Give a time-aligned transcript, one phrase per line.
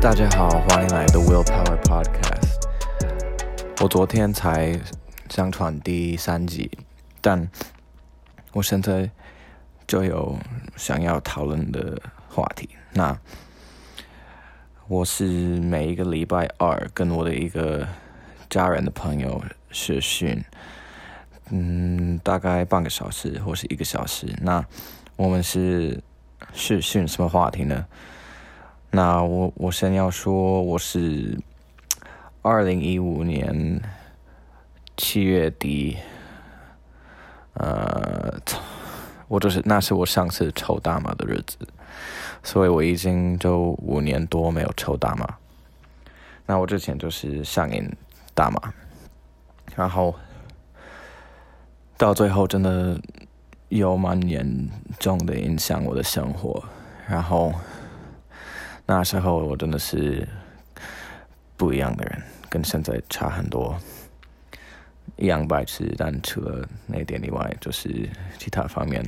[0.00, 2.54] 大家好，欢迎来到 Willpower Podcast。
[3.82, 4.78] 我昨天才
[5.28, 6.70] 上传第三集，
[7.20, 7.50] 但
[8.52, 9.10] 我现在
[9.88, 10.38] 就有
[10.76, 12.68] 想要讨论的话题。
[12.92, 13.18] 那
[14.86, 17.84] 我是每一个礼拜二跟我的一个
[18.48, 20.44] 家人的朋友视讯，
[21.50, 24.32] 嗯，大概半个小时或是一个小时。
[24.42, 24.64] 那
[25.16, 26.00] 我们是
[26.54, 27.84] 视讯什么话题呢？
[28.90, 31.38] 那我我先要说，我是
[32.40, 33.80] 二零一五年
[34.96, 35.98] 七月底，
[37.52, 38.34] 呃，
[39.28, 41.58] 我就是那是我上次抽大麻的日子，
[42.42, 45.36] 所以我已经就五年多没有抽大麻。
[46.46, 47.86] 那我之前就是上瘾
[48.34, 48.72] 大麻，
[49.76, 50.14] 然后
[51.98, 52.98] 到最后真的
[53.68, 56.64] 有蛮严重的影响我的生活，
[57.06, 57.52] 然后。
[58.90, 60.26] 那时候我真的是
[61.58, 63.78] 不一样的人，跟现在差很多。
[65.16, 68.08] 一样白痴，但除了那点以外，就是
[68.38, 69.04] 其他方面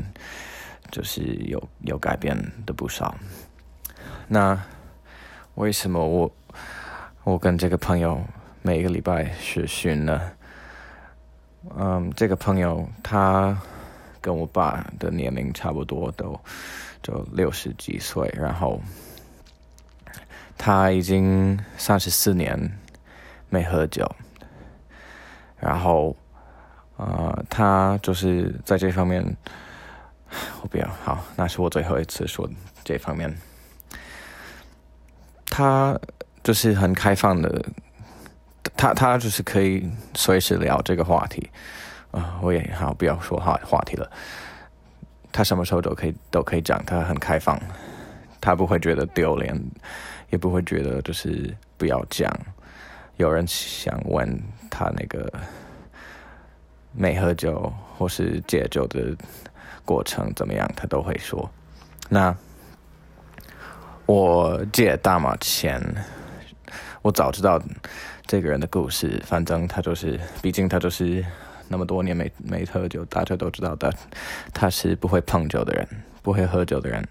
[0.91, 3.17] 就是有有改变的不少。
[4.29, 4.63] 那
[5.55, 6.31] 为什么我
[7.25, 8.23] 我跟这个朋友
[8.61, 10.31] 每一个礼拜学训呢？
[11.75, 13.59] 嗯，这个朋友他
[14.21, 16.39] 跟我爸的年龄差不多，都
[17.03, 18.79] 就六十几岁，然后。
[20.63, 22.79] 他已经三十四年
[23.49, 24.07] 没喝酒，
[25.59, 26.15] 然后，
[26.99, 29.25] 呃，他就是在这方面，
[30.61, 32.47] 我不要好，那是我最后一次说
[32.85, 33.35] 这方面。
[35.47, 35.99] 他
[36.45, 37.65] 就是很开放的，
[38.77, 41.51] 他他就是可以随时聊这个话题，
[42.11, 44.13] 啊，我也好不要说话话题了。
[45.33, 47.59] 他什么时候都可以都可以讲，他很开放，
[48.43, 49.59] 他不会觉得丢脸。
[50.31, 52.33] 也不会觉得就是不要讲。
[53.17, 55.31] 有人想问他那个
[56.93, 59.15] 没喝酒或是戒酒的
[59.85, 61.51] 过程怎么样，他都会说。
[62.09, 62.35] 那
[64.07, 65.79] 我戒大麻前，
[67.03, 67.61] 我早知道
[68.25, 69.23] 这个人的故事。
[69.27, 71.23] 反正他就是，毕竟他就是
[71.69, 73.93] 那么多年没没喝酒，大家都知道的，
[74.55, 75.87] 他是不会碰酒的人，
[76.23, 77.07] 不会喝酒的人。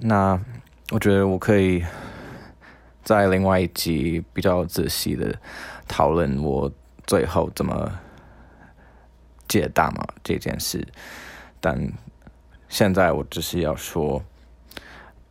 [0.00, 0.40] 那。
[0.92, 1.84] 我觉得我可以
[3.02, 5.36] 在另外一集比较仔细的
[5.88, 6.70] 讨论我
[7.08, 7.90] 最后怎么
[9.48, 10.86] 解大麻这件事，
[11.60, 11.76] 但
[12.68, 14.22] 现在我只是要说，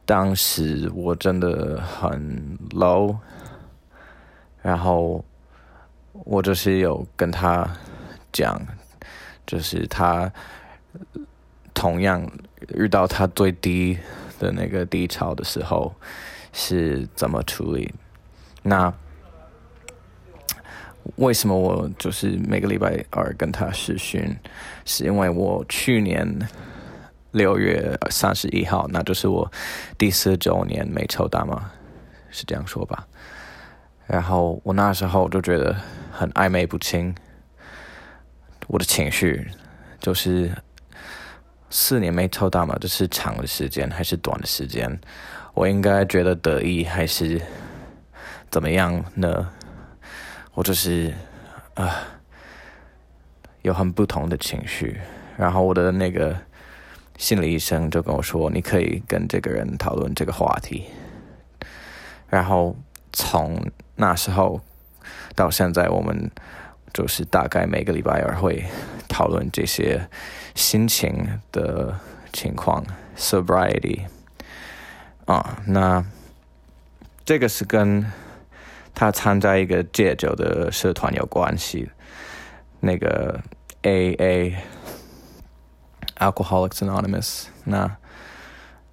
[0.05, 3.17] 当时我真的很 low，
[4.61, 5.23] 然后
[6.11, 7.65] 我就是有跟他
[8.33, 8.61] 讲，
[9.47, 10.29] 就是他
[11.73, 12.29] 同样
[12.73, 13.97] 遇到他最低。
[14.39, 15.93] 的那个低潮的时候
[16.53, 17.93] 是怎么处理？
[18.63, 18.93] 那
[21.17, 24.35] 为什么我就是每个礼拜二跟他试训？
[24.85, 26.27] 是因为我去年
[27.31, 29.51] 六月三十一号，那就是我
[29.97, 31.71] 第四周年没抽大麻，
[32.31, 33.07] 是这样说吧？
[34.07, 35.75] 然后我那时候就觉得
[36.11, 37.15] 很暧昧不清，
[38.67, 39.47] 我的情绪
[39.99, 40.51] 就是。
[41.69, 44.99] 四年没抽大麻，这是长的时间还是短的时间？
[45.53, 47.41] 我应该觉得得意还是
[48.49, 49.49] 怎么样呢？
[50.53, 51.13] 我就是
[51.73, 51.97] 啊，
[53.61, 54.99] 有很不同的情绪。
[55.37, 56.37] 然后我的那个
[57.17, 60.85] 心理医生就跟我说：“你可以跟这个人讨论这个话题。”
[62.29, 62.75] 然后
[63.11, 63.59] 从
[63.95, 64.61] 那时候
[65.35, 66.31] 到现在，我们
[66.93, 68.63] 就是大概每个礼拜二会
[69.09, 70.07] 讨论这些。
[70.55, 71.99] 心情的
[72.33, 72.83] 情况
[73.15, 74.05] ，sobriety，
[75.25, 76.03] 啊，那
[77.23, 78.11] 这个是跟
[78.93, 81.89] 他参加一个戒酒的社团有关系，
[82.79, 83.41] 那个
[83.83, 87.97] AA，Alcoholics Anonymous，那，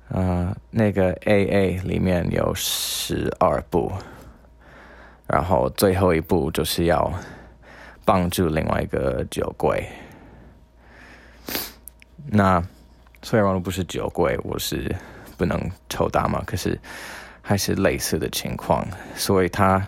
[0.09, 3.93] 呃，那个 AA 里面有十二步，
[5.29, 7.13] 然后最后一步就是要
[8.05, 9.89] 帮助另外一个酒鬼。
[12.27, 12.63] 那
[13.23, 14.95] 虽然我不是酒鬼，我是
[15.37, 16.79] 不能抽大麻，可是
[17.41, 19.87] 还是类似的情况，所以他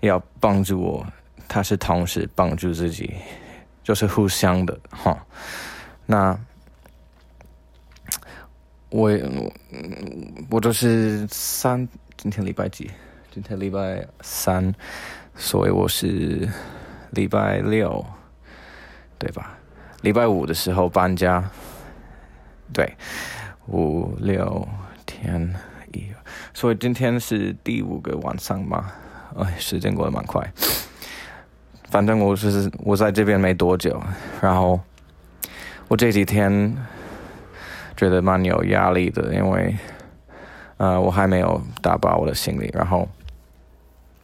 [0.00, 1.06] 要帮助我，
[1.48, 3.14] 他是同时帮助自己，
[3.82, 5.26] 就是互相的哈。
[6.06, 6.38] 那
[8.90, 9.10] 我
[10.50, 12.90] 我就是三，今天礼拜几？
[13.30, 14.74] 今天礼拜三，
[15.34, 16.48] 所以我是
[17.10, 18.04] 礼拜六，
[19.18, 19.58] 对吧？
[20.04, 21.42] 礼拜五的时候搬家，
[22.74, 22.94] 对，
[23.68, 24.68] 五六
[25.06, 25.54] 天，
[25.94, 26.04] 一。
[26.52, 28.92] 所以今天是第五个晚上嘛，
[29.38, 30.46] 哎，时间过得蛮快。
[31.88, 33.98] 反正我是我在这边没多久，
[34.42, 34.78] 然后
[35.88, 36.76] 我这几天
[37.96, 39.74] 觉得蛮有压力的，因为
[40.76, 43.08] 呃我还没有打包我的行李，然后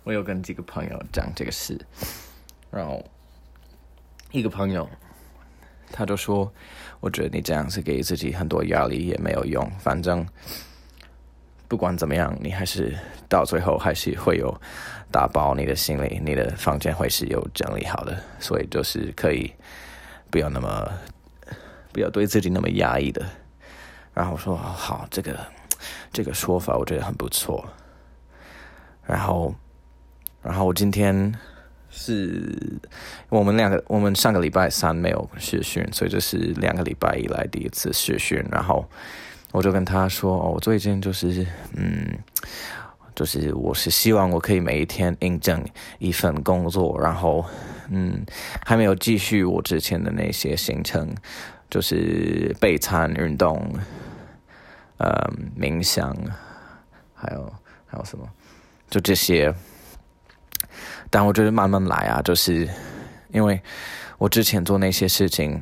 [0.04, 1.80] 我有跟几个朋友讲这个事，
[2.70, 3.02] 然后
[4.30, 4.86] 一个朋友。
[5.92, 6.50] 他就说
[7.00, 9.68] ：“我觉得你这样是给自己很多压力，也没有用。
[9.78, 10.26] 反正
[11.68, 12.96] 不管怎么样，你还是
[13.28, 14.54] 到最后还是会有
[15.10, 18.16] 打包你的行李，你的房间会是有整理好的。
[18.38, 19.52] 所以就是可以
[20.30, 20.88] 不要那么
[21.92, 23.24] 不要对自己那么压抑的。”
[24.14, 25.38] 然后我说：“好，这个
[26.12, 27.64] 这个说法我觉得很不错。”
[29.06, 29.54] 然后，
[30.42, 31.34] 然后我今天。
[31.90, 32.56] 是
[33.28, 38.42] 我们两个，我们上个礼拜三没有试训，所以这是两个礼拜以来第一次试训。
[38.50, 38.88] 然后
[39.50, 41.44] 我就跟他说：“哦我最近就是，
[41.74, 42.16] 嗯，
[43.14, 45.62] 就是我是希望我可以每一天应征
[45.98, 47.44] 一份工作，然后，
[47.90, 48.24] 嗯，
[48.64, 51.12] 还没有继续我之前的那些行程，
[51.68, 53.68] 就是备餐、运动，
[54.98, 55.10] 呃，
[55.58, 56.16] 冥想，
[57.14, 57.52] 还有
[57.86, 58.24] 还有什么，
[58.88, 59.52] 就这些。”
[61.12, 62.68] 但我觉得慢慢来啊，就是
[63.32, 63.60] 因为
[64.16, 65.60] 我之前做那些事情，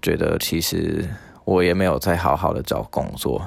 [0.00, 1.06] 觉得其实
[1.44, 3.46] 我也没有再好好的找工作，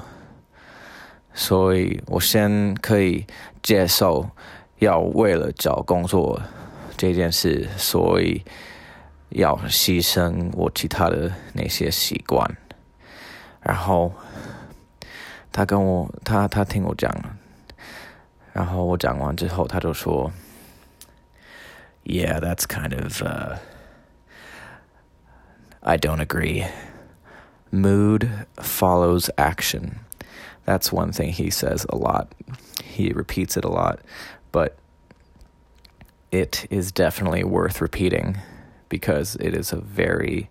[1.34, 3.26] 所以我先可以
[3.64, 4.30] 接受
[4.78, 6.40] 要为了找工作
[6.96, 8.44] 这件事，所以
[9.30, 12.48] 要牺牲我其他的那些习惯。
[13.60, 14.12] 然后
[15.50, 17.12] 他跟我，他他听我讲，
[18.52, 20.30] 然后我讲完之后，他就说。
[22.09, 23.21] yeah, that's kind of.
[23.21, 23.57] Uh,
[25.81, 26.65] I don't agree.
[27.71, 29.99] Mood follows action.
[30.65, 32.33] That's one thing he says a lot.
[32.83, 33.99] He repeats it a lot,
[34.51, 34.77] but
[36.31, 38.37] it is definitely worth repeating
[38.89, 40.49] because it is a very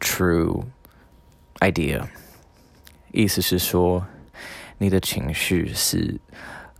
[0.00, 0.66] true
[1.62, 2.08] idea.
[3.12, 4.06] 意思是说，
[4.78, 6.20] 你的情绪是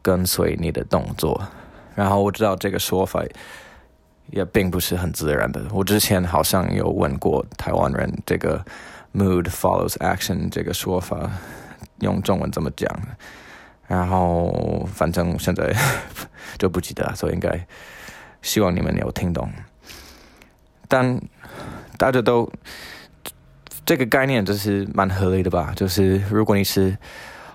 [0.02, 1.48] 跟随你的动作。
[1.94, 3.24] 然后我知道这个说法
[4.31, 5.61] 也并不是很自然的。
[5.71, 8.63] 我之前好像有问过台湾人，这个
[9.13, 11.29] “mood follows action” 这个说法
[11.99, 12.89] 用中文怎么讲？
[13.87, 15.75] 然后反正现在
[16.57, 17.67] 就不记得了，所以应该
[18.41, 19.51] 希望你们有听懂。
[20.87, 21.19] 但
[21.97, 22.47] 大家都
[23.85, 25.73] 这个概念就是蛮合理的吧？
[25.75, 26.95] 就是如果你是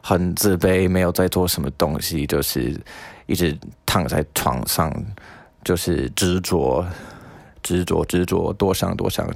[0.02, 2.80] 很自卑，没有在做什么东西，就是
[3.26, 3.56] 一直
[3.86, 4.92] 躺在床上。
[5.64, 6.86] 就是执着、
[7.62, 9.26] 执着、执着，多想多想，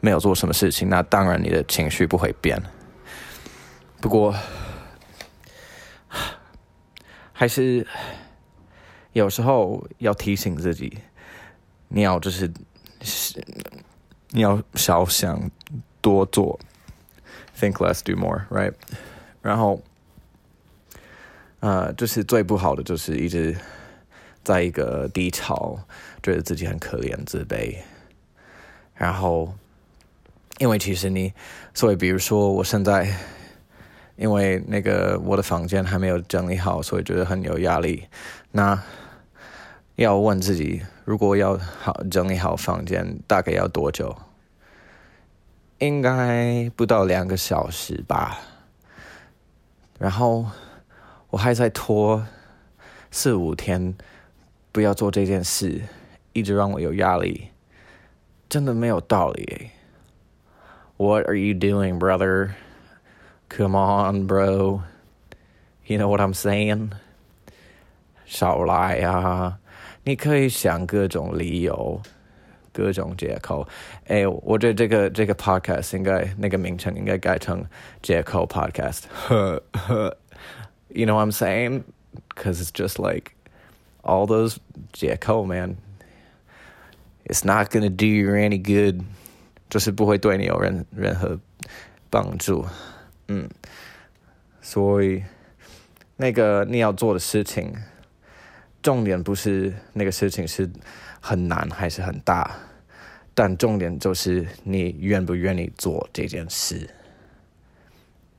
[0.00, 2.60] 没有做什么事情，那当然你的情绪不会变。
[4.00, 4.34] 不过，
[7.32, 7.86] 还是
[9.12, 10.98] 有时候要提醒自己，
[11.88, 12.50] 你要就是
[14.30, 15.48] 你要少想
[16.00, 16.58] 多做
[17.56, 18.74] ，think less, do more, right？
[19.40, 19.80] 然后，
[21.60, 23.56] 呃，就是最不好的就是一直。
[24.44, 25.78] 在一个低潮，
[26.20, 27.76] 觉得自己很可怜、自卑，
[28.94, 29.54] 然后，
[30.58, 31.32] 因为其实你，
[31.72, 33.08] 所以比如说，我现在，
[34.16, 38.08] 因为那个我的房间还没有整理好，所以觉得很有压力。
[38.50, 38.82] 那
[39.94, 44.16] 要问自己，如果要好整理好房间，大概要多久？
[45.78, 48.40] 应该不到两个小时吧。
[50.00, 50.46] 然后
[51.30, 52.26] 我还在拖
[53.12, 53.94] 四五天。
[54.71, 55.81] 不要做这件事，
[56.33, 57.49] 一直让我有压力，
[58.47, 59.71] 真的没有道理。
[60.97, 62.51] What are you doing, brother?
[63.49, 64.81] Come on, bro.
[65.85, 66.91] You know what I'm saying?
[68.25, 69.59] 少来啊！
[70.03, 72.01] 你可以想各种理由、
[72.73, 73.67] 各种借口。
[74.07, 77.65] 哎，我觉得这个这个 podcast 应该那个名称应该改成
[78.01, 81.83] 借口 podcast。you know what I'm saying?
[82.35, 83.31] Because it's just like
[84.02, 84.58] all those
[85.00, 85.76] yeah, Cole man,
[87.24, 89.02] it's not gonna do you any good，
[89.70, 91.38] 就是不会对你有任任何
[92.10, 92.66] 帮助，
[93.28, 93.48] 嗯，
[94.60, 95.22] 所以
[96.16, 97.74] 那个你要做的事情，
[98.82, 100.68] 重点不是那个事情是
[101.20, 102.54] 很难还是很大，
[103.34, 106.88] 但重点就是你愿不愿意做这件事，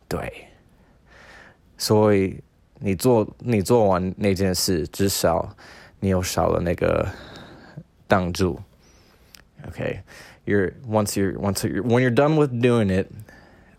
[0.07, 0.47] 对，
[1.77, 2.43] 所以。
[2.80, 5.56] 你做你做完那件事，至少
[6.00, 7.08] 你又少了那个
[8.06, 8.60] 挡住。
[9.66, 10.02] Okay,
[10.44, 13.08] you're once you're once you're when you're done with doing it,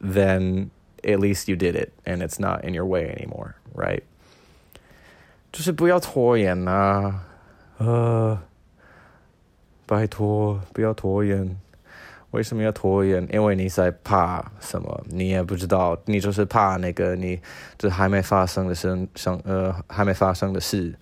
[0.01, 0.69] then
[1.03, 4.01] at least you did it and it's not in your way anymore, right?
[5.51, 7.23] 就是不要拖延啊，
[7.77, 8.39] 呃，
[9.85, 11.57] 拜托不要拖延。
[12.34, 13.26] 为什么要拖延？
[13.32, 15.04] 因为你在怕什么？
[15.08, 17.40] 你也不知道，你就是怕那个你
[17.78, 20.94] 这还没发生的事，生呃还没发生的事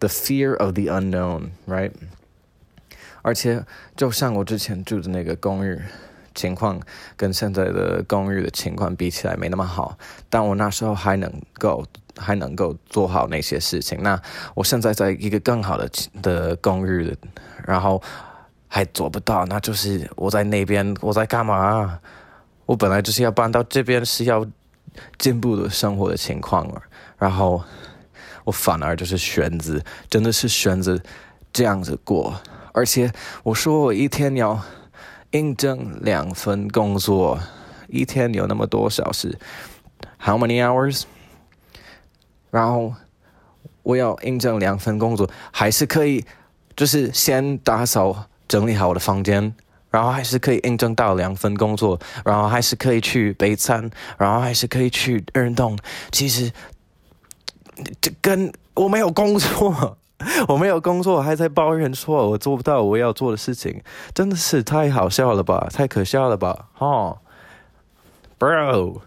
[0.00, 1.92] ，the fear of the unknown，right？
[3.22, 3.64] 而且
[3.96, 5.80] 就像我之前住的那个公寓。
[6.34, 6.80] 情况
[7.14, 9.98] 跟现在的公寓的情况比起来没那么好，
[10.30, 11.84] 但我那时候还能够
[12.16, 14.02] 还能够做好那些事情。
[14.02, 14.18] 那
[14.54, 15.86] 我现在在一个更好的
[16.22, 17.14] 的公寓，
[17.66, 18.02] 然后
[18.74, 21.98] 还做不到，那就是我在那边我在干嘛？
[22.64, 24.46] 我本来就是要搬到这边是要
[25.18, 26.66] 进步的生活的情况，
[27.18, 27.62] 然后
[28.44, 30.98] 我反而就是选择真的是选择
[31.52, 32.34] 这样子过，
[32.72, 33.12] 而且
[33.42, 34.58] 我说我一天要。
[35.32, 37.40] 应征两份工作，
[37.88, 39.38] 一天有那么多小时
[40.20, 41.04] ，How many hours？
[42.50, 42.94] 然后
[43.82, 46.26] 我要应征两份工作，还是可以，
[46.76, 49.54] 就是先打扫整理好我的房间，
[49.90, 55.78] 然后还是可以应征到两份工作，然后还是可以去备餐，然后还是可以去运动。
[56.10, 56.52] 其实
[57.98, 59.96] 这跟我没有工作。
[60.46, 63.82] 我没有工作，还在抱怨说我做不到我要做的事情，
[64.14, 67.18] 真的是太好笑了吧，太可笑了吧，哈
[68.38, 69.00] ，bro，bro，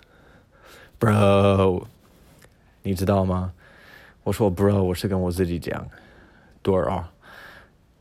[2.81, 3.53] 你知道吗？
[4.23, 5.87] 我说 bro，我是跟我自己讲，
[6.61, 7.09] 对啊，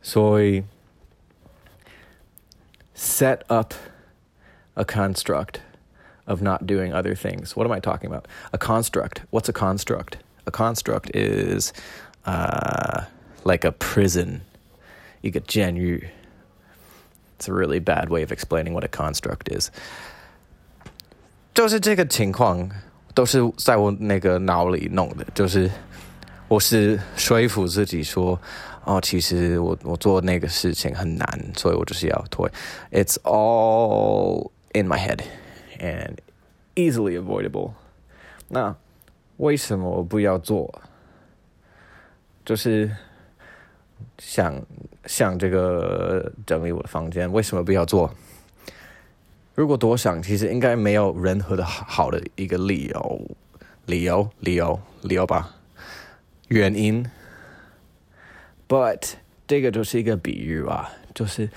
[0.02, 0.64] 所以
[2.93, 3.73] set up
[4.75, 5.61] a construct
[6.27, 7.55] of not doing other things.
[7.55, 8.27] What am I talking about?
[8.53, 9.21] A construct.
[9.31, 10.17] What's a construct?
[10.45, 11.73] A construct is
[12.25, 13.05] uh,
[13.43, 14.41] like a prison.
[15.21, 15.75] You get Jian
[17.35, 19.71] It's a really bad way of explaining what a construct is.
[21.53, 22.69] 就是这个情况，
[23.13, 25.25] 都是在我那个脑里弄的。
[25.33, 25.69] 就是
[26.47, 28.39] 我是说服自己说，
[28.84, 31.26] 哦，其实我我做那个事情很难，
[31.56, 32.48] 所以我就是要拖。
[32.90, 35.20] It's all in my head
[35.78, 36.16] and
[36.74, 37.72] easily avoidable.
[38.48, 38.76] 那
[39.38, 40.82] 为什么我不要做？
[42.44, 42.94] 就是
[44.18, 44.62] 想
[45.06, 48.14] 想这个整理我的房间，为什么不要做？
[49.54, 53.30] 如果多想，其实应该没有任何的好的一个理由，
[53.86, 55.54] 理由，理由，理由吧，
[56.48, 57.04] 原因。
[58.68, 59.12] But
[59.46, 61.48] 这个就是一个比喻吧，就是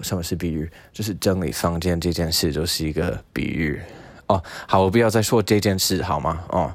[0.00, 0.70] 什么是比喻？
[0.92, 3.80] 就是整理房间这件事就是一个比喻。
[4.26, 6.44] 哦，好，我不要再说这件事好吗？
[6.48, 6.74] 哦。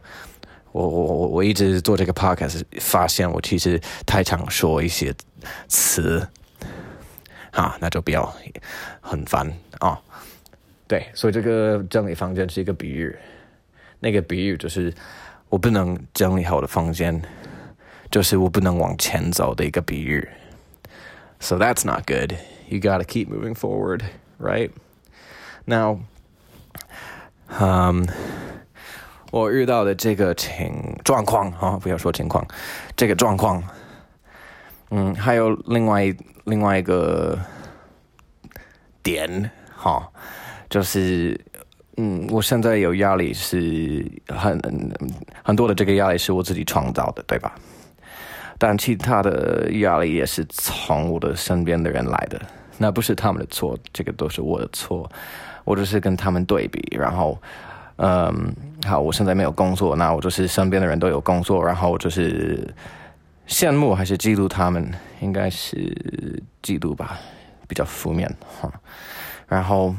[0.74, 5.14] 我我我我一直做这个 podcast，发现我其实太常说一些
[5.68, 6.26] 词，
[7.52, 8.34] 啊，那就不要
[9.02, 10.00] 很烦啊。
[10.88, 13.14] 对，所以这个整理房间是一个比喻，
[14.00, 14.94] 那个比喻就是
[15.50, 17.22] 我不能整理好我的房间，
[18.12, 20.28] 就是我不能往前走的一个比喻。
[21.40, 22.36] So that's not good.
[22.70, 24.04] You gotta keep moving forward,
[24.38, 24.70] right?
[25.66, 26.02] Now,
[27.60, 28.06] um.
[29.32, 32.46] 我遇到的这个情状况啊，不要说情况，
[32.98, 33.64] 这个状况，
[34.90, 36.14] 嗯，还有另外
[36.44, 37.40] 另外一个
[39.02, 40.06] 点哈，
[40.70, 41.40] 就是
[41.96, 44.60] 嗯，我现在有压力是很
[45.46, 47.56] 很多的，这个压力是我自己创造的，对吧？
[48.62, 52.40] 但其他的压力也是从我的身边的人来的，
[52.78, 55.10] 那不是他们的错，这个都是我的错，
[55.64, 57.36] 我只是跟他们对比，然后。
[57.98, 62.68] 嗯，好，我现在没有工作，那我就是身边的人都有工作，然后就是
[63.48, 64.92] 羡慕还是嫉妒他们？
[65.20, 65.76] 应该是
[66.64, 67.20] 嫉妒吧，
[67.68, 68.28] 比较负面
[68.60, 68.72] 哈。
[69.48, 69.94] 然后，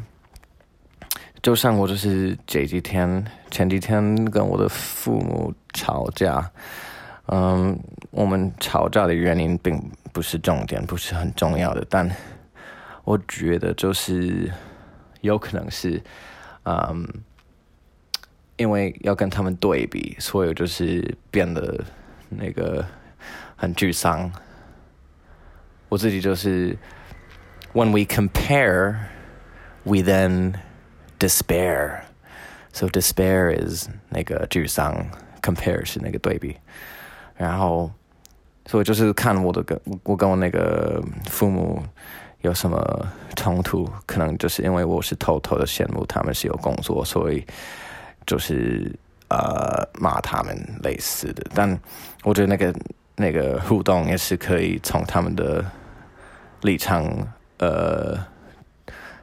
[1.43, 6.51] 就像我就是这几天、前几天跟我的父母吵架，
[7.27, 7.79] 嗯，
[8.11, 9.81] 我们吵架的原因并
[10.13, 12.11] 不是重点，不是很重要的，但
[13.05, 14.51] 我觉得就是
[15.21, 16.03] 有可能是，
[16.65, 17.07] 嗯。
[18.59, 21.83] 因为要跟他们对比，所以就是变得
[22.29, 22.85] 那个
[23.57, 24.31] 很沮丧。
[25.89, 26.77] 我自己就是
[27.73, 28.95] ，when we compare,
[29.83, 30.55] we then
[31.19, 32.03] despair.
[32.73, 35.07] So despair is 那个沮丧
[35.41, 36.57] ，compare 是那个对比。
[37.43, 37.91] 然后，
[38.67, 41.83] 所以就是看我的跟我跟我那个父母
[42.43, 43.07] 有什么
[43.37, 47.45] 冲突，可能就是因为我是偷偷的羡慕他们是有工作，所以。
[48.25, 48.89] 就是
[49.31, 51.69] 呃骂他们类似的，但
[52.23, 52.73] 我觉得那个
[53.17, 55.65] 那个互动也是可以从他们的
[56.61, 57.05] 立场
[57.59, 58.17] 呃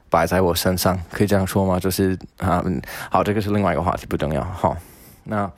[0.10, 1.80] 摆在我身上，可以这样说吗？
[1.80, 2.62] 就是啊，
[3.10, 4.44] 好，这个是另外一个话题，不重要。
[4.44, 4.76] 好，
[5.24, 5.50] 那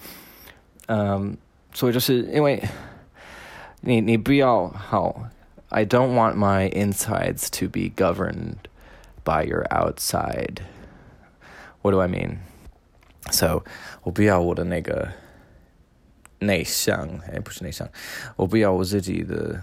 [0.85, 1.35] 嗯，
[1.73, 2.63] 所以就是因为
[3.81, 5.29] 你你不要好
[5.69, 8.55] ，I don't want my insides to be governed
[9.23, 10.61] by your outside.
[11.81, 12.37] What do I mean?
[13.31, 13.63] So
[14.03, 15.07] 我不要我的那个
[16.39, 17.87] 内向，哎，不是内向，
[18.35, 19.61] 我不要我自己的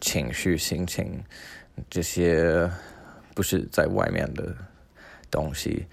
[0.00, 1.22] 情绪、心情
[1.88, 2.70] 这些
[3.34, 4.56] 不是在外面的
[5.30, 5.86] 东西，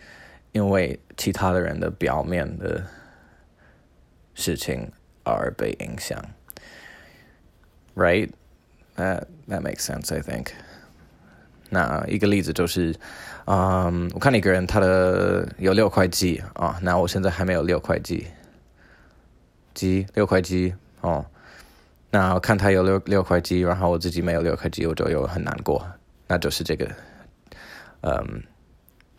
[0.51, 2.84] 因为其他的人的表面的
[4.34, 4.92] 事情
[5.25, 6.23] 而被影响。
[7.95, 8.31] Right?
[8.97, 10.49] That that makes sense, I think.
[11.71, 12.95] 那一个例子就是，
[13.47, 18.29] 嗯，我看一个人他的有六块肌啊，那我现在还没有六块肌，
[19.75, 21.26] 肌六块肌哦，
[22.11, 25.85] 那我看他有六六块肌，然后我自己没有六块肌，我就有很难过，
[26.29, 26.88] 那就是这个，
[28.03, 28.43] 嗯，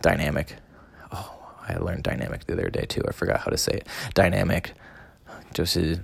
[0.01, 1.25] dynamic。Oh,
[1.67, 3.03] I learned dynamic the other day too.
[3.05, 3.87] I forgot how to say it.
[4.15, 4.71] Dynamic
[5.52, 5.98] 就是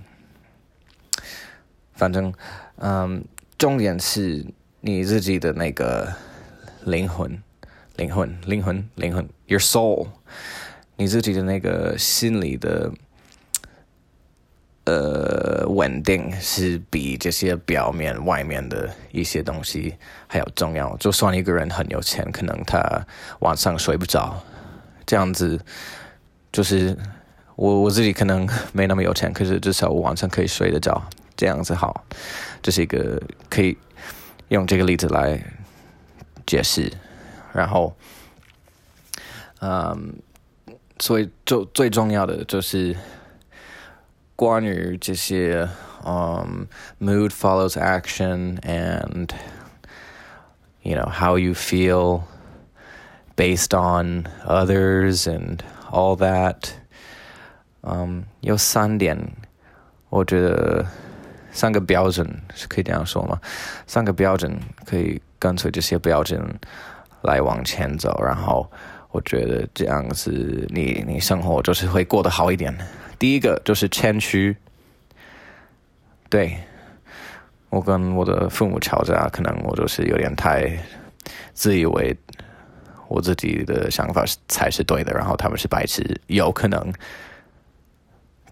[1.93, 2.33] 反正，
[2.77, 3.23] 嗯，
[3.57, 4.45] 重点是
[4.81, 6.13] 你自己的那个
[6.85, 7.41] 灵魂，
[7.97, 10.07] 灵魂，灵魂，灵魂，your soul，
[10.95, 12.91] 你自己的那个心里的，
[14.85, 19.95] 呃，稳定是比这些表面、外面的一些东西
[20.27, 20.95] 还要重要。
[20.97, 22.79] 就算一个人很有钱，可能他
[23.39, 24.41] 晚上睡不着，
[25.05, 25.59] 这样子，
[26.51, 26.97] 就是
[27.58, 31.02] 我我自己可能没那么有钱，可是至少我晚上可以睡得着。
[31.36, 32.04] 这样子好，
[32.62, 33.76] 这是一个可以
[34.48, 35.42] 用这个例子来
[36.46, 36.92] 解释。
[37.52, 37.96] 然后，
[39.60, 40.14] 嗯，
[41.00, 42.96] 所以就最重要的就是
[44.36, 45.68] 关于这些，
[46.04, 46.68] 嗯，
[47.00, 49.30] mood follows action and
[50.82, 52.22] you know how you feel
[53.36, 55.58] based on others and
[55.90, 56.74] all that。
[57.81, 59.17] 嗯，有三点，
[60.09, 60.85] 我觉得。
[61.51, 63.41] 三个标准是可以这样说吗？
[63.87, 66.39] 三个标准可以跟随这些标准
[67.23, 68.71] 来往前走，然后
[69.09, 70.31] 我觉得这样子
[70.69, 72.71] 你你生活就是会过得好一点。
[73.17, 74.55] 第一个就是谦虚，
[76.29, 76.55] 对
[77.71, 80.77] 我跟我的父母吵架，可能我就是有点太
[81.55, 82.15] 自以为
[83.07, 86.93] 我自己的想法是才是对的，然后他们是白痴，有可能。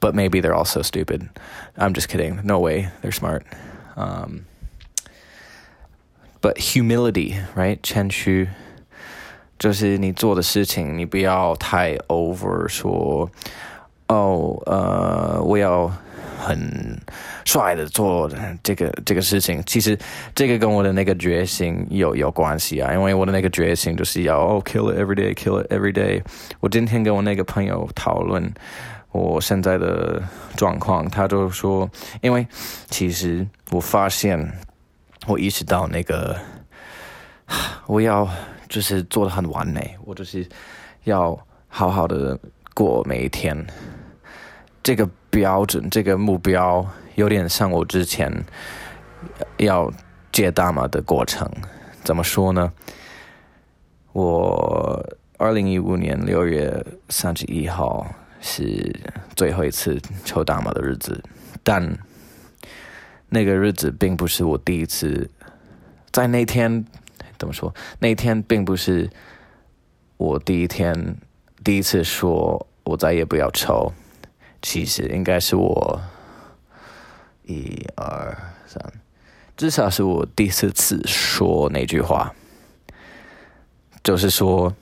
[0.00, 1.28] but maybe they're also stupid.
[1.76, 2.40] I'm just kidding.
[2.44, 3.44] No way, they're smart.
[3.96, 4.46] Um,
[6.40, 7.78] but humility, right?
[7.82, 8.48] 谦虚，
[9.58, 13.30] 就是你做的事情，你不要太 over 说，
[14.08, 15.92] 哦，呃，我要
[16.40, 16.98] 很
[17.44, 18.28] 帅的做
[18.64, 19.62] 这个这个事情。
[19.64, 19.96] 其实
[20.34, 26.20] 这个跟我的那个决心有有关系啊，因为我的那个决心就是要哦，kill it every day, kill it every day。
[26.58, 28.52] 我今天跟我那个朋友讨论。
[29.11, 30.21] 我现在的
[30.55, 31.89] 状况，他就说，
[32.21, 32.45] 因为
[32.89, 34.53] 其实我发现，
[35.25, 36.35] 我意识到那个，
[37.87, 38.27] 我要
[38.69, 40.47] 就是做的很完美，我就是
[41.05, 42.37] 要好好的
[42.75, 43.65] 过每一天。
[44.83, 48.31] 这个标准，这个目标，有点像我之前
[49.57, 49.91] 要
[50.31, 51.49] 戒大麻的过程。
[52.03, 52.71] 怎么说呢？
[54.13, 55.03] 我
[55.37, 58.05] 二零一五年六月三十一号。
[58.49, 58.95] 是
[59.35, 61.21] 最后一次抽大麻的日子，
[61.63, 61.97] 但
[63.27, 65.29] 那个日子并不是我第一次
[66.11, 66.85] 在那天
[67.37, 67.75] 怎么说？
[67.99, 69.09] 那天并不是
[70.15, 71.17] 我第一天
[71.61, 73.91] 第一次说我再也不要抽。
[74.61, 76.01] 其实应该是我
[77.43, 78.81] 一二三，
[79.57, 82.33] 至少是我第四次说那句话，
[84.01, 84.73] 就是说。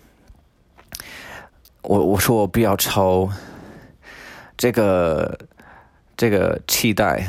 [1.88, 3.30] 我我说我不要抽，
[4.58, 5.38] 这个
[6.18, 7.28] 这个期待，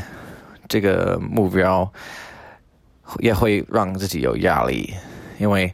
[0.69, 1.93] 这个目标
[3.19, 4.95] 也会让自己有压力，
[5.39, 5.73] 因为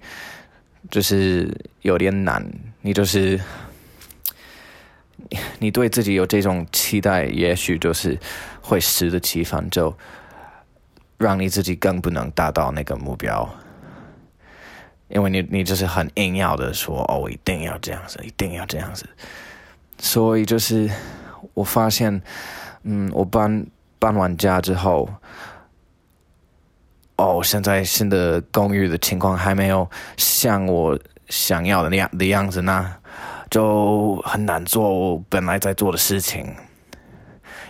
[0.90, 2.44] 就是有点难。
[2.80, 3.40] 你就是
[5.58, 8.18] 你对自己有这种期待，也许就是
[8.60, 9.96] 会适得其反，就
[11.16, 13.48] 让你自己更不能达到那个目标。
[15.08, 19.06] 因为你你就是很硬要的说哦，我一定要这样子，一定要这样子，
[19.98, 20.90] 所以就是
[21.54, 22.22] 我发现，
[22.82, 23.66] 嗯，我搬
[23.98, 25.08] 搬完家之后，
[27.16, 32.90] 哦，现在新的公寓的情况还没有像我想要的那样的样子，那
[33.50, 36.54] 就很难做我本来在做的事情，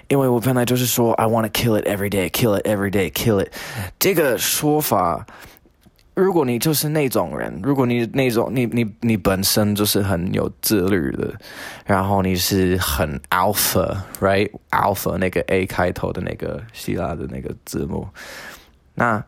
[0.09, 3.53] 因为我本来就是说，I want to kill it every day, kill it every day, kill it，
[3.99, 5.27] 这个说法。
[6.15, 11.33] 如果你就是那种人，如果你那种你你你本身就是很有自律的，
[11.87, 18.07] 然后你是很 alpha，right？alpha 那个 A 开头的那个希腊的那个字母，
[18.95, 19.25] 那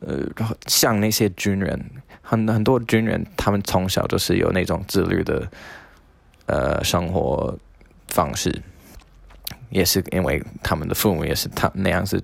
[0.00, 0.26] 呃，
[0.66, 1.78] 像那些军人，
[2.22, 5.46] 很很多军人，他们从小就是有那种自律的
[6.46, 7.54] 呃生活
[8.08, 8.62] 方式，
[9.68, 12.18] 也是因为他们的父母也是他那样是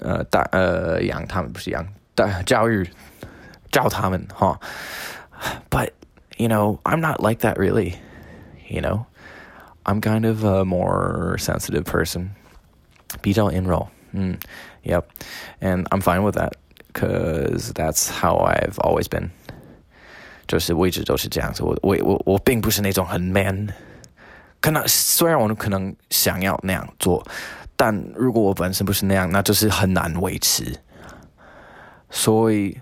[0.00, 1.86] 呃大呃养他们不是养。
[2.15, 2.89] 的教育
[3.71, 4.59] 教他们哈。
[5.69, 5.91] But
[6.37, 7.95] you know, I'm not like that really.
[8.67, 9.05] You know,
[9.83, 12.31] I'm kind of a more sensitive person.
[13.21, 14.37] 比较阴柔，嗯，
[14.83, 15.03] Yep,
[15.61, 16.53] and I'm fine with that
[16.91, 19.29] because that's how I've always been.
[20.45, 23.69] 就是我一直都是这样子，我我我我并不是那种很 man，
[24.59, 27.25] 可能虽然我可能想要那样做，
[27.77, 30.77] 但如果我本身不是那样，那就是很难维持。
[32.14, 32.78] 所以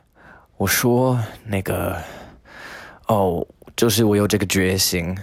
[0.57, 1.97] 我说那个
[3.07, 5.17] 哦，就是我有这个决心，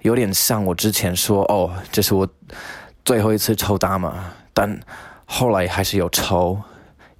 [0.00, 2.28] 有点像我之前说哦，这是我
[3.04, 4.78] 最后一次抽大麻，但
[5.24, 6.60] 后来还是有抽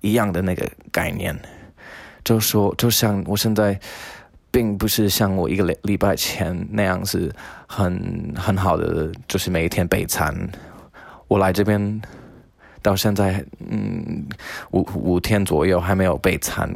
[0.01, 1.39] 一样的那个概念，
[2.25, 3.79] 就说就像我现在
[4.51, 7.33] 并不是像我一个礼礼拜前那样子
[7.69, 10.37] 很很好的，就是每一天备餐，
[11.29, 12.03] 我来这边。
[12.85, 14.27] 到现在，嗯，
[14.73, 16.71] 五五天左右还没有备餐，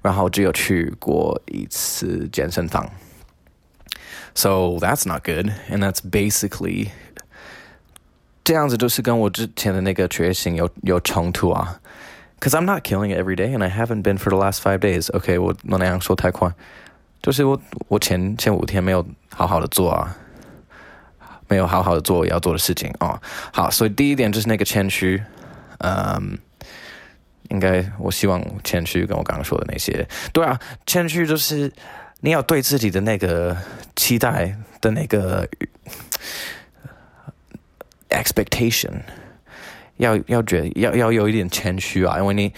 [0.00, 2.90] 然后只有去过一次健身房。
[4.34, 6.88] So that's not good, and that's basically
[8.42, 11.80] 这样子就是跟我之前的那个决心有有冲突啊。
[12.40, 15.14] Cause I'm not killing it every day, and I haven't been for the last five days.
[15.14, 16.50] OK，我我那样说太快，
[17.22, 20.16] 就是我我前前五天没有好好的做啊。
[21.48, 23.20] 没有好好的做要做的事情哦。
[23.52, 25.22] 好，所以第一点就是那个谦虚，
[25.78, 26.38] 嗯，
[27.50, 31.72] 应该我希望谦虚跟我刚刚说的那些，对啊，谦虚就是
[32.20, 33.56] 你要对自己的那个
[33.94, 35.48] 期待的那个
[38.10, 38.92] expectation，
[39.98, 42.52] 要要觉得要要有一点谦虚啊，因为你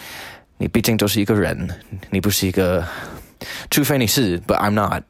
[0.57, 1.68] 你毕竟就是一个人，
[2.11, 2.83] 你不是一个，
[3.70, 5.03] 除非你是，but I'm not，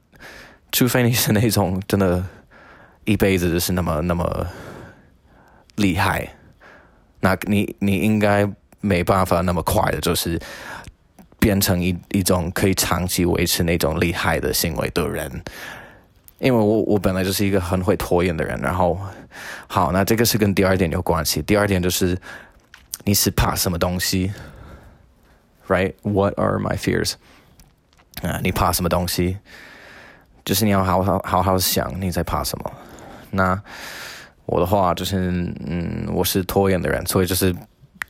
[0.73, 2.25] 除非你是那种真的。
[3.09, 4.47] 一辈子就是那么那么
[5.77, 6.29] 厉害，
[7.21, 8.47] 那你你应该
[8.83, 10.39] 没办法那么快的，就是
[11.39, 15.43] 变成一一种可以长期维持那种厉害的行为的人。
[16.39, 19.01] 因为我我本来就是一个很会拖延的人，然后
[19.67, 21.41] 好，那这个是跟第二点有关系。
[21.41, 22.17] 第二点就是
[23.05, 24.31] 你是怕什么东西
[25.67, 27.15] ？Right？What are my fears？
[28.21, 29.39] 啊，你怕什么东西？
[30.45, 32.73] 就是你要好好好好想你在怕什么。
[33.31, 33.61] 那
[34.47, 35.17] 我的话就是，
[35.67, 37.55] 嗯，我是拖延的人，所以就是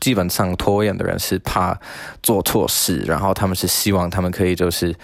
[0.01, 1.79] 基本上拖延的人是怕
[2.23, 4.95] 做错事，然后他们是希望他们可以就是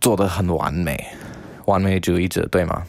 [0.00, 1.04] 做的很完美，
[1.66, 2.82] 完美主义者，对吗？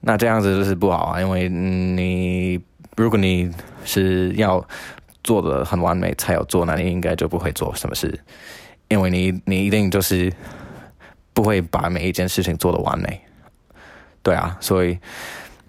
[0.00, 2.60] 那这样子就是不好啊，因为你
[2.96, 3.50] 如果你
[3.86, 4.62] 是要
[5.22, 8.20] 做的很完美才有做，那你应该就不会做什么事，
[8.88, 10.30] 因为你你一定就是
[11.32, 13.18] 不会把每一件事情做的完美。
[14.23, 14.97] 对啊，所以，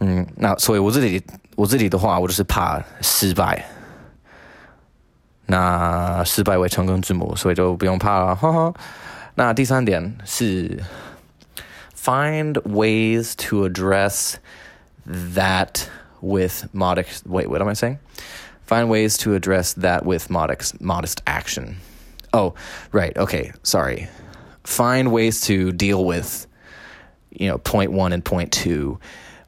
[0.01, 1.23] 嗯，那所以我自己
[1.57, 3.65] 我自己的话，我就是怕失败。
[5.47, 8.75] 那失败为成功之母，所以就不用怕了，哈哈。
[9.35, 10.81] 那第三点是，
[11.97, 14.35] find ways to address
[15.07, 15.87] that
[16.21, 17.23] with modest.
[17.27, 17.99] Wait, what am I saying?
[18.69, 21.79] Find ways to address that with modest modest action.
[22.33, 22.55] Oh,
[22.93, 23.17] right.
[23.17, 24.07] Okay, sorry.
[24.63, 26.47] Find ways to deal with
[27.35, 28.99] you know point one and point two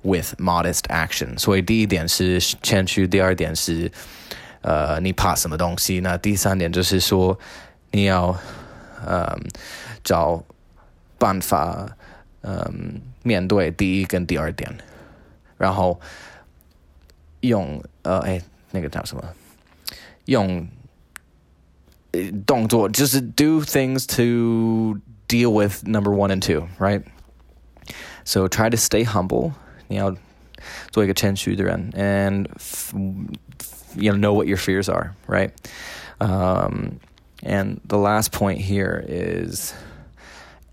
[0.03, 1.39] with modest action。
[1.39, 3.91] 所以第一点是谦虚，第二点是
[4.63, 7.39] 呃你怕什么东西，那第三点就是说
[7.91, 8.37] 你要
[9.05, 9.39] 呃
[10.05, 10.43] 找
[11.19, 11.89] 办法
[12.43, 14.71] 嗯面对第一跟第二点，
[15.57, 16.01] 然后
[17.41, 19.23] 用呃哎那个叫什么
[20.25, 20.67] 用
[22.47, 24.99] 动作就是 do things to
[25.29, 27.03] deal with number one and two, right?
[28.27, 29.53] So try to stay humble.
[29.89, 30.15] 你要
[30.91, 32.47] 做一个谦虚的人，and
[33.97, 35.51] you know know what your fears are, right?
[36.21, 37.01] Um,
[37.43, 39.75] and the last point here is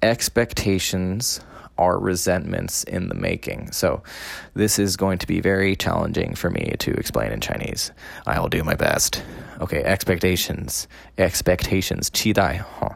[0.01, 1.39] expectations
[1.77, 3.71] are resentments in the making.
[3.71, 4.03] So,
[4.53, 7.91] this is going to be very challenging for me to explain in Chinese.
[8.27, 9.23] I will do my best.
[9.59, 12.95] Okay, expectations, expectations, 期待, huh?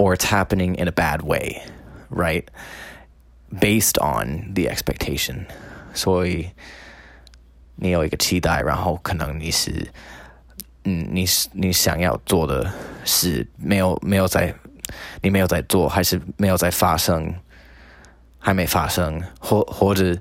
[0.00, 1.60] or it's happening in a bad way,
[2.08, 2.44] right?
[3.52, 5.44] Based on the expectation.
[5.92, 6.48] 所以
[7.76, 9.86] 你有一个期待，然后可能你是，
[10.84, 12.72] 嗯，你你想要做的
[13.04, 14.54] 事没有没有在
[15.20, 17.34] 你没有在做，还是没有在发生，
[18.38, 20.16] 还没发生，或或者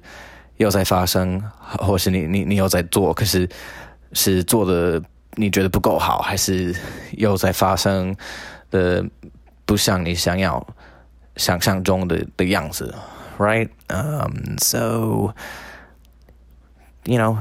[0.58, 1.42] 又在发生，
[1.80, 3.48] 或是你你你有在做，可是
[4.12, 5.02] 是做的
[5.36, 6.76] 你觉得不够好，还是
[7.12, 8.16] 又在发生
[8.72, 9.06] 的
[9.70, 10.66] 不像你想要
[11.36, 12.92] 想象中的的样子
[13.38, 13.70] ，right?
[13.88, 15.32] Um, so
[17.06, 17.38] you know.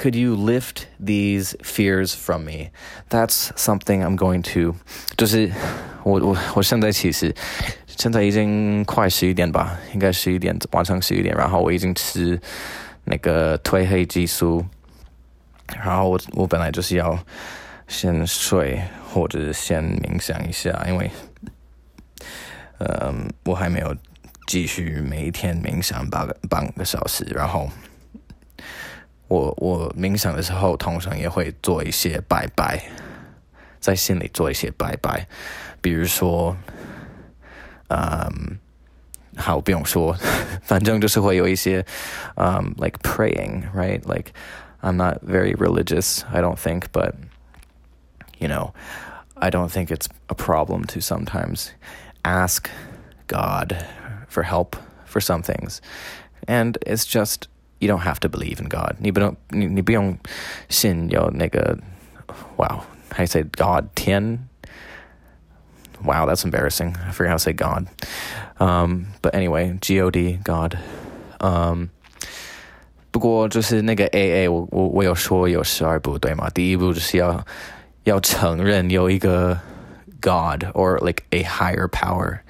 [0.00, 2.70] could you lift these fears from me?
[3.10, 4.74] That's something I'm going to，
[5.18, 5.52] 就是
[6.02, 7.34] 我我我现在其实
[7.86, 12.40] 现在已经快十一点吧，应该十一点晚上十一点，然后我已经吃
[13.04, 14.64] 那个褪黑激素，
[15.76, 17.18] 然后我我本来就是要
[17.86, 18.80] 先睡
[19.12, 21.10] 或者先冥想一下，因为
[22.79, 23.95] 嗯我还没有
[24.47, 27.69] 继续每一天冥想八个半个小时，然后。
[29.27, 32.79] 我我冥想的时候，通常也会做一些拜拜，
[33.79, 35.25] 在心里做一些拜拜，
[35.81, 36.55] 比如说，
[37.87, 38.59] 嗯，
[39.35, 40.15] 好，不用说，
[40.61, 41.83] 反正就是会有一些，
[42.35, 44.31] 嗯，like praying，right？Like
[44.81, 47.15] I'm not very religious, I don't think, but
[48.37, 48.73] you know,
[49.33, 51.69] I don't think it's a problem to sometimes
[52.23, 52.69] ask
[53.27, 53.77] God
[54.27, 54.75] for help
[55.05, 55.81] for some things,
[56.47, 57.47] and it's just
[57.79, 58.95] you don't have to believe in God.
[58.99, 60.17] 你不用你你不用
[60.69, 61.77] 信有那个
[62.57, 64.47] wow how you say God 天
[66.03, 67.87] wow that's embarrassing I forgot how to say God
[68.59, 70.77] um but anyway God God
[71.39, 71.89] um
[73.11, 76.49] 不过就是那个 A A 我我我有说有十二步对吗？
[76.49, 77.45] 第一步就是要
[78.03, 79.57] 要承认有一个
[80.20, 82.40] God or like a higher power，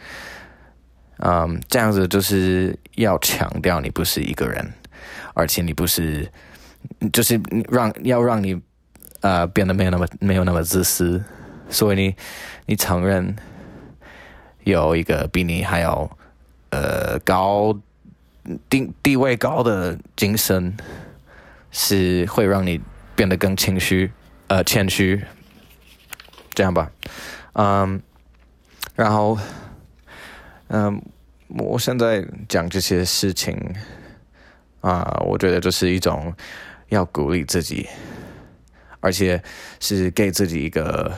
[1.19, 4.73] 嗯，这样子就是要强调你不是一个人。
[5.33, 6.31] 而且你不是，
[7.13, 8.61] 就是让要让你
[9.21, 11.25] 呃变得没有那么没有那么自私，
[11.71, 12.17] 所以你
[12.67, 13.35] 你承认
[14.65, 16.11] 有一个比你还要
[16.71, 17.79] 呃高
[18.69, 20.77] 地地位高的精神，
[21.71, 22.81] 是会让你
[23.15, 24.11] 变得更谦虚
[24.49, 25.25] 呃谦虚，
[26.53, 26.91] 这样吧，
[27.55, 28.01] 嗯，
[28.95, 29.39] 然后
[30.69, 31.03] 嗯，
[31.49, 33.75] 我现在讲这些事情。
[34.81, 36.35] 啊，我觉得这是一种
[36.89, 37.87] 要鼓励自己，
[39.01, 39.43] 而且
[39.79, 41.15] 是给自己一个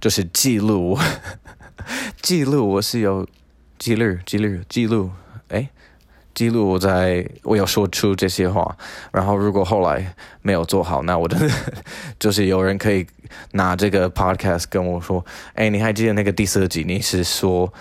[0.00, 0.98] 就是记录，
[2.20, 3.24] 记录我是有
[3.78, 5.12] 记录记录记录，
[5.50, 5.70] 哎，
[6.38, 8.76] 记录我在我要说出这些话，
[9.10, 11.52] 然后如果后来没有做好，那我真的
[12.16, 13.04] 就是有人可以
[13.54, 16.84] 拿这个 podcast 跟我说，哎，你还记得那个第四集？
[16.86, 17.72] 你是说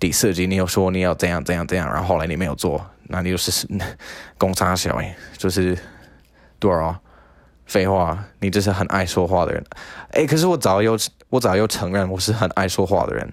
[0.00, 2.82] 第四集你有说你要怎样怎样怎样，然后后来你没有做。
[3.08, 3.68] 那你就是
[4.38, 5.76] 公差小哎，就是
[6.58, 6.98] 多少
[7.66, 8.18] 废话？
[8.40, 9.62] 你就是很爱说话的人
[10.12, 10.24] 哎。
[10.24, 10.96] 可是我早又
[11.28, 13.30] 我早又承认我是很爱说话的人，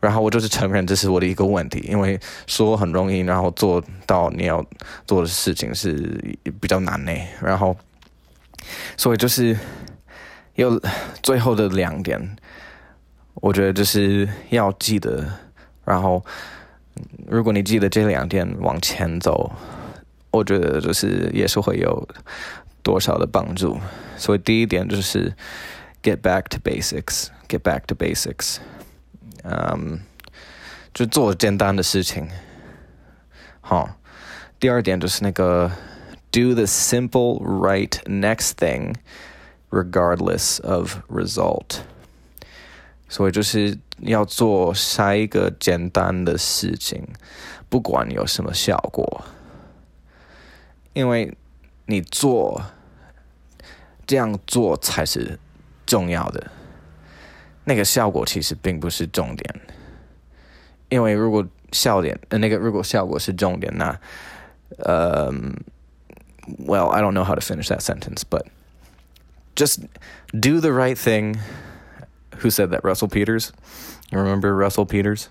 [0.00, 4.64] 然后我就是承认这是我的一个问题，因为说很容易，然后做到你要
[5.06, 7.12] 做的事情是比较难呢。
[7.42, 7.76] 然后，
[8.96, 9.58] 所以就是
[10.54, 10.80] 有
[11.22, 12.36] 最后的两点，
[13.34, 15.32] 我觉得就是要记得，
[15.84, 16.24] 然后。
[17.28, 19.52] 如果你记得这两点往前走，
[20.32, 22.08] 我觉得就是也是会有
[22.82, 23.78] 多少的帮助。
[24.16, 25.32] 所以第一点就是
[26.02, 28.56] get back to basics，get back to basics，
[29.44, 30.00] 嗯，
[30.94, 32.28] 就做简单的事情。
[33.60, 33.98] 好，
[34.58, 35.70] 第二点就是那个
[36.30, 38.94] do the simple right next thing
[39.70, 41.80] regardless of result。
[43.10, 47.08] 所以就是要做下一个简单的事情，
[47.70, 49.24] 不管有什么效果，
[50.92, 51.34] 因为
[51.86, 52.62] 你做
[54.06, 55.38] 这样做才是
[55.86, 56.50] 重要的。
[57.67, 59.61] 那个效果其实并不是重点，
[60.89, 63.99] 因为如果笑点呃那个如果效果是重点，那
[64.77, 65.31] 呃，
[66.65, 68.43] Well, I don't know how to finish that sentence, but
[69.55, 69.79] just
[70.33, 71.39] do the right thing.
[72.39, 72.83] Who said that?
[72.83, 73.53] Russell Peters?
[74.11, 75.29] You remember Russell Peters?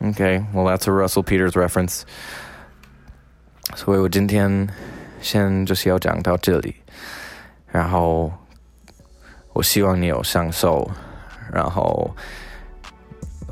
[0.00, 2.04] Okay, well, that's a Russell Peters reference.
[3.74, 4.68] 所以我今天
[5.20, 6.76] 先就是要讲到这里，
[7.66, 8.32] 然后
[9.54, 10.90] 我希望你有享受，
[11.53, 12.09] 然后，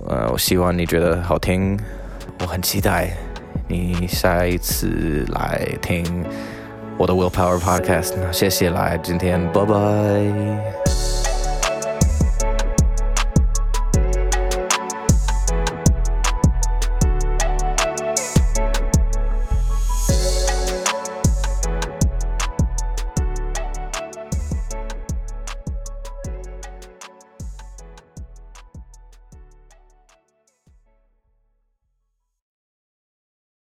[0.07, 1.79] 呃，我希望你觉得好听，
[2.41, 3.11] 我很期待
[3.67, 6.25] 你下一次来听
[6.97, 8.13] 我的 Willpower Podcast。
[8.31, 10.76] 谢谢来，今天拜拜。